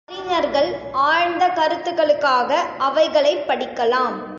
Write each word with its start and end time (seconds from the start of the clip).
அறிஞர்கள் 0.05 0.75
ஆழ்ந்த 0.91 1.47
கருத்துக்களுக்காக 1.47 2.65
அவைகளைப் 2.77 3.43
படிக்கலாம். 3.47 4.21